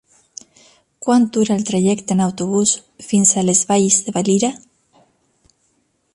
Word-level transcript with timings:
Quant 1.07 1.27
dura 1.35 1.57
el 1.57 1.67
trajecte 1.67 2.17
en 2.17 2.23
autobús 2.27 2.73
fins 3.11 3.35
a 3.43 3.47
les 3.51 3.65
Valls 3.73 4.01
de 4.09 4.17
Valira? 4.19 4.55